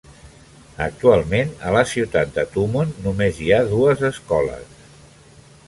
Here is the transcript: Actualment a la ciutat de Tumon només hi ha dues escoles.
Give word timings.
Actualment 0.85 1.51
a 1.67 1.73
la 1.75 1.83
ciutat 1.91 2.33
de 2.39 2.47
Tumon 2.55 2.97
només 3.05 3.43
hi 3.45 3.53
ha 3.59 3.63
dues 3.75 4.05
escoles. 4.13 4.77